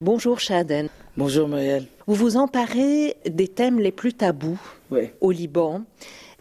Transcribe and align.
Bonjour 0.00 0.38
Shaden. 0.38 0.88
Bonjour 1.16 1.48
Marielle. 1.48 1.84
Vous 2.06 2.14
vous 2.14 2.36
emparez 2.36 3.16
des 3.28 3.48
thèmes 3.48 3.80
les 3.80 3.90
plus 3.90 4.14
tabous 4.14 4.60
au 5.20 5.32
Liban 5.32 5.82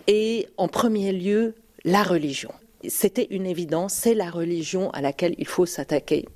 et 0.06 0.48
en 0.58 0.68
premier 0.68 1.12
lieu 1.12 1.56
la 1.84 2.04
religion. 2.04 2.52
C'était 2.88 3.26
une 3.32 3.48
évidence, 3.48 3.96
c'est 3.96 4.14
la 4.14 4.30
religion 4.30 4.92
à 4.92 5.02
laquelle 5.02 5.34
il 5.40 5.48
faut 5.48 5.66
s'attaquer. 5.66 6.28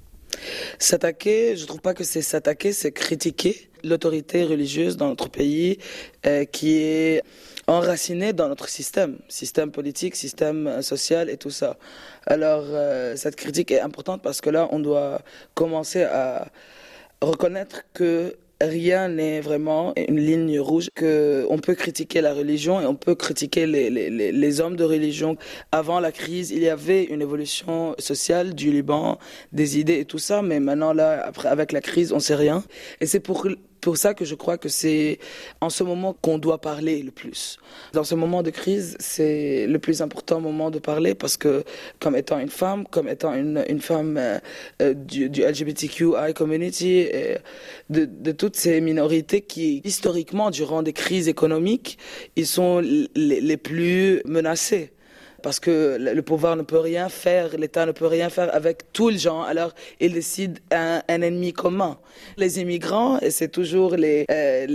S'attaquer, 0.80 1.56
je 1.56 1.62
ne 1.62 1.68
trouve 1.68 1.82
pas 1.82 1.94
que 1.94 2.04
c'est 2.04 2.24
s'attaquer, 2.24 2.72
c'est 2.74 2.92
critiquer 2.92 3.70
l'autorité 3.84 4.44
religieuse 4.44 4.98
dans 4.98 5.10
notre 5.10 5.30
pays 5.30 5.78
euh, 6.26 6.46
qui 6.46 6.80
est 6.80 7.22
enracinée 7.68 8.34
dans 8.34 8.50
notre 8.50 8.68
système, 8.68 9.20
système 9.30 9.70
politique, 9.70 10.16
système 10.16 10.82
social 10.82 11.30
et 11.30 11.38
tout 11.38 11.52
ça. 11.52 11.78
Alors 12.26 12.64
euh, 12.66 13.16
cette 13.16 13.36
critique 13.36 13.70
est 13.70 13.82
importante 13.82 14.24
parce 14.24 14.42
que 14.42 14.50
là, 14.50 14.68
on 14.72 14.80
doit 14.80 15.22
commencer 15.54 16.02
à 16.02 16.48
reconnaître 17.22 17.84
que 17.94 18.36
rien 18.62 19.10
n'est 19.10 19.42
vraiment 19.42 19.94
une 19.96 20.20
ligne 20.20 20.60
rouge, 20.60 20.90
que 20.94 21.46
on 21.50 21.58
peut 21.58 21.76
critiquer 21.76 22.22
la 22.22 22.34
religion 22.34 22.80
et 22.80 22.86
on 22.86 22.96
peut 22.96 23.16
critiquer 23.16 23.66
les, 23.66 23.90
les, 23.90 24.32
les, 24.32 24.62
hommes 24.62 24.76
de 24.76 24.84
religion. 24.84 25.38
Avant 25.72 26.00
la 26.00 26.12
crise, 26.12 26.52
il 26.52 26.60
y 26.60 26.70
avait 26.70 27.04
une 27.04 27.22
évolution 27.22 27.96
sociale 28.00 28.54
du 28.54 28.72
Liban, 28.72 29.18
des 29.52 29.80
idées 29.80 30.00
et 30.00 30.06
tout 30.06 30.20
ça, 30.20 30.42
mais 30.42 30.60
maintenant 30.60 30.94
là, 30.94 31.26
après, 31.26 31.50
avec 31.50 31.72
la 31.72 31.82
crise, 31.82 32.14
on 32.14 32.20
sait 32.20 32.36
rien. 32.36 32.64
Et 33.00 33.06
c'est 33.06 33.20
pour 33.20 33.48
pour 33.82 33.98
ça 33.98 34.14
que 34.14 34.26
je 34.26 34.36
crois 34.36 34.58
que 34.58 34.70
c'est 34.70 35.20
en 35.60 35.70
ce 35.70 35.84
moment 35.84 36.16
qu'on 36.22 36.38
doit 36.38 36.60
parler 36.60 37.02
le 37.02 37.12
plus. 37.12 37.58
Dans 37.94 38.04
ce 38.04 38.16
moment 38.16 38.44
de 38.44 38.52
crise, 38.52 38.96
c'est 39.00 39.66
le 39.68 39.80
plus 39.80 40.02
important 40.02 40.40
moment 40.40 40.72
de 40.72 40.80
parler 40.80 41.16
parce 41.16 41.36
que 41.36 41.64
comme 42.00 42.16
étant 42.16 42.40
une 42.40 42.50
femme, 42.50 42.86
comme 42.88 43.10
étant 43.10 43.34
une, 43.34 43.82
femme 43.82 44.18
euh, 44.18 44.40
euh, 44.82 44.94
du, 44.94 45.28
LGBTQI 45.28 46.34
community, 46.36 47.08
de, 47.90 48.06
de, 48.06 48.32
toutes 48.32 48.56
ces 48.56 48.80
minorités 48.82 49.42
qui, 49.42 49.82
historiquement, 49.84 50.52
durant 50.52 50.84
des 50.84 50.94
crises 50.94 51.28
économiques, 51.28 51.98
ils 52.36 52.48
sont 52.48 52.80
les, 52.80 53.42
les 53.42 53.58
plus 53.58 54.22
menacés 54.26 54.92
parce 55.42 55.60
que 55.60 55.98
le 56.00 56.22
pouvoir 56.22 56.56
ne 56.56 56.62
peut 56.62 56.80
rien 56.80 57.10
faire, 57.10 57.58
l'État 57.58 57.86
ne 57.86 57.92
peut 57.92 58.08
rien 58.08 58.30
faire 58.30 58.54
avec 58.54 58.92
tous 58.94 59.10
les 59.10 59.18
gens. 59.18 59.42
Alors, 59.42 59.74
il 60.00 60.14
décide 60.14 60.60
un, 60.72 61.02
un 61.08 61.22
ennemi 61.22 61.54
commun. 61.54 61.98
Les 62.38 62.60
immigrants, 62.60 63.20
c'est 63.30 63.52
toujours 63.52 63.96
les, 63.96 64.26
euh, 64.30 64.68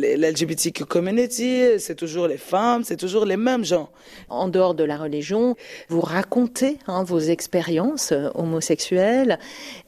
community, 0.89 1.78
c'est 1.78 1.95
toujours 1.95 2.28
les 2.28 2.36
femmes, 2.36 2.84
c'est 2.84 2.97
toujours 2.97 3.25
les 3.25 3.36
mêmes 3.36 3.64
gens. 3.64 3.91
En 4.28 4.48
dehors 4.48 4.75
de 4.75 4.84
la 4.84 4.97
religion, 4.97 5.56
vous 5.89 6.00
racontez 6.00 6.78
hein, 6.86 7.05
vos 7.05 7.20
expériences 7.20 8.12
euh, 8.12 8.28
homosexuelles 8.34 9.39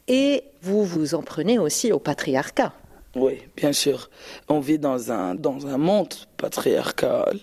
et 0.07 0.45
vous 0.63 0.85
vous 0.85 1.15
en 1.15 1.23
prenez 1.23 1.59
aussi 1.59 1.93
au 1.93 1.99
patriarcat. 1.99 2.73
Oui, 3.15 3.39
bien 3.57 3.73
sûr. 3.73 4.11
On 4.49 4.61
vit 4.61 4.79
dans 4.79 5.11
un, 5.11 5.35
dans 5.35 5.67
un 5.67 5.79
monde 5.79 6.15
patriarcal 6.37 7.39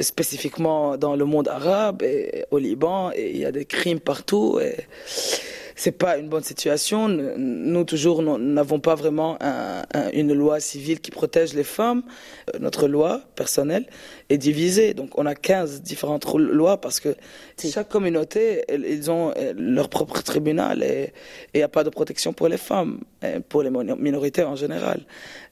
spécifiquement 0.00 0.96
dans 0.96 1.16
le 1.16 1.24
monde 1.24 1.48
arabe 1.48 2.02
et 2.02 2.44
au 2.50 2.58
Liban, 2.58 3.10
il 3.12 3.36
y 3.36 3.44
a 3.44 3.52
des 3.52 3.64
crimes 3.64 4.00
partout. 4.00 4.58
Et 4.60 4.76
c'est 5.76 5.92
pas 5.92 6.16
une 6.16 6.28
bonne 6.28 6.42
situation. 6.42 7.06
Nous, 7.08 7.84
toujours, 7.84 8.22
n'avons 8.22 8.80
pas 8.80 8.94
vraiment 8.94 9.36
un, 9.42 9.84
une 10.14 10.32
loi 10.32 10.58
civile 10.58 11.00
qui 11.00 11.10
protège 11.10 11.52
les 11.52 11.64
femmes. 11.64 12.02
Euh, 12.54 12.58
notre 12.58 12.88
loi 12.88 13.20
personnelle 13.34 13.86
est 14.30 14.38
divisée. 14.38 14.94
Donc, 14.94 15.18
on 15.18 15.26
a 15.26 15.34
15 15.34 15.82
différentes 15.82 16.24
lois 16.34 16.80
parce 16.80 16.98
que 16.98 17.14
chaque 17.62 17.90
communauté, 17.90 18.64
ils 18.70 19.10
ont 19.10 19.32
euh, 19.36 19.52
leur 19.54 19.90
propre 19.90 20.22
tribunal 20.22 20.82
et 20.82 21.12
il 21.52 21.58
n'y 21.58 21.62
a 21.62 21.68
pas 21.68 21.84
de 21.84 21.90
protection 21.90 22.32
pour 22.32 22.48
les 22.48 22.56
femmes, 22.56 23.00
pour 23.50 23.62
les 23.62 23.70
minorités 23.70 24.44
en 24.44 24.56
général. 24.56 25.04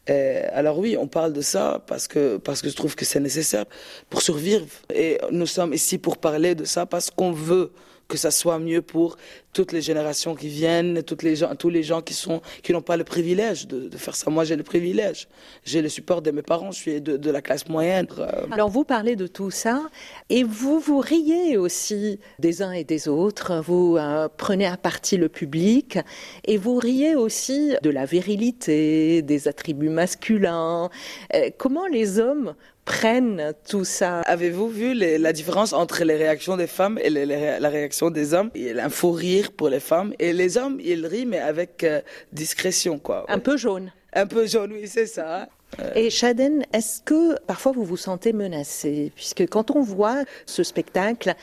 alors 0.09 0.79
oui, 0.79 0.97
on 0.99 1.07
parle 1.07 1.33
de 1.35 1.43
ça 1.43 1.83
parce 1.87 2.09
que, 2.09 2.39
parce 2.39 2.63
que 2.63 2.71
je 2.71 2.77
trouve 2.77 2.95
que 2.95 3.05
c'est 3.05 3.21
nécessaire 3.21 3.67
pour 4.09 4.23
survivre. 4.23 4.67
Et 4.95 5.19
nous 5.31 5.47
sommes 5.47 5.75
ici 5.75 5.99
pour 5.99 6.17
parler 6.17 6.55
de 6.55 6.65
ça 6.65 6.87
parce 6.87 7.11
qu'on 7.11 7.33
veut 7.33 7.71
que 8.09 8.17
ça 8.17 8.31
soit 8.31 8.59
mieux 8.59 8.83
pour 8.83 9.17
toutes 9.53 9.73
les 9.73 9.81
générations 9.81 10.35
qui 10.35 10.49
viennent, 10.49 11.03
les 11.23 11.37
gens, 11.37 11.55
tous 11.55 11.71
les 11.71 11.83
gens 11.83 12.03
qui 12.03 12.13
sont 12.13 12.43
qui 12.63 12.73
n'ont 12.73 12.83
pas 12.83 12.97
le 12.97 13.05
privilège 13.05 13.67
de, 13.67 13.97
faire 13.97 14.17
ça. 14.17 14.31
Moi, 14.31 14.45
j'ai 14.45 14.57
le 14.57 14.63
privilège. 14.63 15.29
J'ai 15.65 15.81
le 15.81 15.89
support 15.89 16.21
de 16.21 16.31
mes 16.31 16.43
parents. 16.43 16.73
Je 16.73 16.79
suis 16.79 17.01
de, 17.01 17.31
la 17.31 17.41
classe 17.41 17.69
moyenne. 17.69 18.07
Alors, 18.51 18.69
vous 18.69 18.85
parlez 18.85 19.17
de 19.17 19.27
tout 19.27 19.51
ça 19.51 19.83
et 20.29 20.43
vous 20.43 20.81
vous 20.81 20.99
riez 20.99 21.57
aussi 21.57 22.19
des 22.39 22.63
uns 22.63 22.73
et 22.73 22.85
des 22.85 23.09
autres. 23.09 23.63
Vous 23.65 23.97
euh, 23.97 24.29
prenez 24.37 24.67
à 24.67 24.77
partie 24.77 25.17
le 25.17 25.29
public 25.29 25.99
et 26.45 26.57
vous 26.57 26.77
riez 26.77 27.15
aussi 27.15 27.75
de 27.83 27.91
la 27.91 28.05
virilité, 28.05 29.23
des 29.23 29.49
attributs 29.49 29.89
masculins. 29.89 30.91
Euh, 31.35 31.51
comment 31.57 31.87
les 31.87 32.19
hommes 32.19 32.55
prennent 32.85 33.55
tout 33.69 33.85
ça. 33.85 34.21
Avez-vous 34.21 34.69
vu 34.69 34.95
les, 34.95 35.19
la 35.19 35.33
différence 35.33 35.73
entre 35.73 36.05
les 36.05 36.17
réactions 36.17 36.57
des 36.57 36.67
femmes 36.67 36.99
et 37.03 37.11
les, 37.11 37.27
les, 37.27 37.59
la 37.59 37.69
réaction 37.69 38.11
des 38.11 38.35
hommes? 38.35 38.51
Il 38.55 38.63
y 38.63 38.79
a 38.79 38.85
un 38.85 38.91
faux 38.91 39.13
rire 39.13 39.53
pour 39.53 39.69
les 39.69 39.81
femmes 39.81 40.13
et 40.19 40.33
les 40.33 40.59
hommes, 40.59 40.79
ils 40.83 41.07
rient 41.07 41.27
mais 41.27 41.41
avec 41.41 41.85
euh, 41.85 42.01
discrétion 42.33 42.99
quoi. 42.99 43.25
Un 43.29 43.39
peu 43.39 43.57
jaune. 43.57 43.93
Un 44.13 44.27
peu 44.27 44.47
jaune, 44.47 44.73
oui, 44.73 44.87
c'est 44.87 45.07
ça. 45.07 45.49
Euh... 45.81 45.91
Et 45.97 46.09
Shaden, 46.09 46.65
est-ce 46.73 47.01
que 47.03 47.37
parfois 47.47 47.73
vous 47.73 47.85
vous 47.85 47.97
sentez 47.97 48.33
menacée? 48.33 49.11
Puisque 49.17 49.49
quand 49.49 49.73
on 49.73 49.81
voit 49.81 50.23
ce 50.47 50.63
spectacle, 50.63 51.35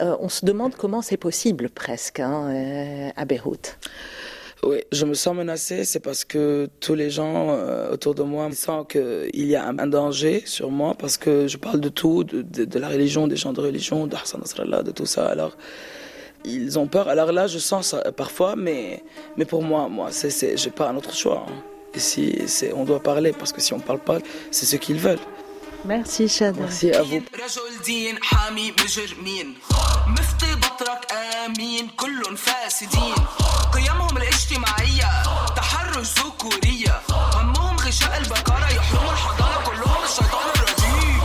euh, 0.00 0.16
on 0.20 0.28
se 0.28 0.44
demande 0.44 0.76
comment 0.76 1.02
c'est 1.02 1.16
possible 1.16 1.70
presque 1.70 2.20
hein, 2.20 2.50
euh, 2.50 3.10
à 3.16 3.24
Beyrouth. 3.24 3.78
Oui, 4.66 4.78
je 4.92 5.04
me 5.04 5.14
sens 5.14 5.34
menacée, 5.34 5.84
c'est 5.84 6.00
parce 6.00 6.24
que 6.24 6.68
tous 6.80 6.94
les 6.94 7.10
gens 7.10 7.50
euh, 7.50 7.92
autour 7.92 8.14
de 8.14 8.22
moi 8.22 8.50
sentent 8.52 8.90
qu'il 8.90 9.46
y 9.46 9.56
a 9.56 9.66
un, 9.66 9.86
danger 9.86 10.42
sur 10.46 10.70
moi 10.70 10.94
parce 10.98 11.18
que 11.18 11.46
je 11.46 11.58
parle 11.58 11.80
de 11.80 11.90
tout, 11.90 12.24
de, 12.24 12.40
de, 12.42 12.64
de 12.64 12.78
la 12.78 12.88
religion, 12.88 13.26
des 13.26 13.36
gens 13.36 13.52
de 13.52 13.60
religion, 13.60 14.06
de 14.06 14.16
Hassan 14.16 14.40
Nasrallah, 14.40 14.82
de 14.82 14.90
tout 14.90 15.06
ça. 15.06 15.26
Alors, 15.26 15.56
ils 16.44 16.78
ont 16.78 16.86
peur. 16.86 17.08
Alors 17.08 17.32
là, 17.32 17.46
je 17.46 17.58
sens 17.58 17.88
ça 17.88 18.12
parfois, 18.12 18.54
mais, 18.56 19.02
mais 19.36 19.44
pour 19.44 19.62
moi, 19.62 19.88
moi, 19.88 20.08
c'est, 20.12 20.56
j'ai 20.56 20.70
pas 20.70 20.88
un 20.88 20.96
autre 20.96 21.14
choix. 21.14 21.46
Hein. 21.48 21.62
Ici, 21.94 22.42
c'est, 22.46 22.72
on 22.72 22.84
doit 22.84 23.00
parler 23.00 23.32
parce 23.32 23.52
que 23.52 23.60
si 23.60 23.72
on 23.72 23.80
parle 23.80 24.00
pas, 24.00 24.18
c'est 24.50 24.66
ce 24.66 24.76
qu'ils 24.76 24.98
veulent. 24.98 25.18
Merci 25.84 26.28
Shada. 26.28 26.60
Merci 26.60 26.90
à 26.92 27.02
vous. 27.02 27.20
امين 31.56 31.88
كلهم 31.88 32.36
فاسدين. 32.36 33.14
قيمهم 33.72 34.16
الاجتماعية 34.16 35.22
تحرش 35.56 36.06
ذكورية. 36.18 37.02
همهم 37.10 37.76
غشاء 37.76 38.16
البقرة 38.18 38.68
يحرموا 38.68 39.12
الحضارة 39.12 39.64
كلهم 39.66 40.04
الشيطان 40.04 40.50
الرجيم. 40.56 41.22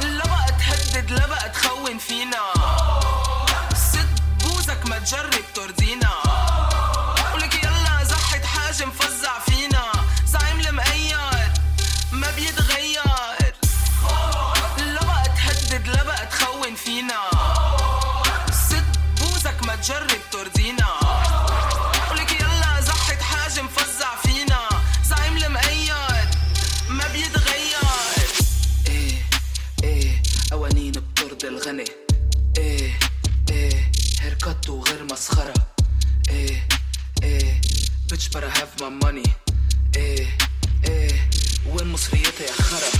لا 0.00 0.24
بقى 0.24 0.46
تهدد 0.58 1.10
لا 1.10 1.26
بقى 1.26 1.48
تخون 1.50 1.98
فينا. 1.98 2.42
ست 3.74 4.22
بوزك 4.40 4.86
ما 4.86 4.98
تجرب 4.98 5.44
ترضينا. 5.54 6.21
تجرب 19.82 20.20
ترضينا. 20.32 20.88
ولك 22.10 22.40
يلا 22.40 22.80
زحت 22.80 23.22
حاجة 23.22 23.62
مفزع 23.62 24.16
فينا. 24.22 24.68
زعيم 25.04 25.36
المقيد 25.36 25.90
ما 26.88 27.08
بيتغير. 27.12 28.28
إيه 28.88 29.24
إيه 29.84 30.22
قوانين 30.50 30.92
بترضي 30.92 31.48
الغني. 31.48 31.84
إيه 32.58 32.98
إيه 33.50 33.90
هيركت 34.20 34.68
وغير 34.68 35.04
مسخرة. 35.04 35.54
إيه 36.28 36.68
إيه 37.22 37.60
bitch 38.12 38.28
better 38.32 38.50
have 38.58 38.80
my 38.80 39.04
money. 39.04 39.28
إيه 39.96 40.36
إيه 40.84 41.30
وين 41.66 41.88
مصريتي 41.88 42.44
يا 42.44 42.52
خرا؟ 42.52 42.90